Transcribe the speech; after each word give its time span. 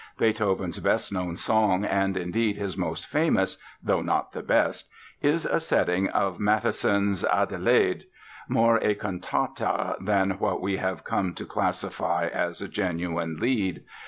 Beethoven's 0.17 0.79
best 0.79 1.13
known 1.13 1.37
song 1.37 1.85
and, 1.85 2.17
indeed, 2.17 2.57
his 2.57 2.75
most 2.75 3.05
famous 3.05 3.57
(though 3.83 4.01
not 4.01 4.31
the 4.31 4.41
best) 4.41 4.89
is 5.21 5.43
the 5.43 5.59
setting 5.59 6.09
of 6.09 6.39
Matthisson's 6.39 7.23
Adelaide—more 7.25 8.77
a 8.77 8.95
cantate 8.95 10.03
than 10.03 10.39
what 10.39 10.59
we 10.59 10.77
have 10.77 11.03
come 11.03 11.35
to 11.35 11.45
classify 11.45 12.25
as 12.33 12.63
a 12.63 12.67
genuine 12.67 13.37
Lied. 13.39 13.83